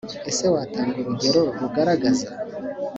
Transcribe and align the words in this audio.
ese 0.29 0.45
watanga 0.53 0.95
urugero 1.01 1.41
rugaragaza. 1.59 2.27